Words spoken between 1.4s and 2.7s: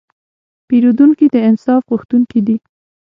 انصاف غوښتونکی دی.